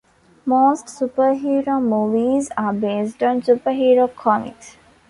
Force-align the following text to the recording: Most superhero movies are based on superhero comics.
Most 0.47 0.87
superhero 0.87 1.79
movies 1.79 2.49
are 2.57 2.73
based 2.73 3.21
on 3.21 3.43
superhero 3.43 4.11
comics. 4.15 4.77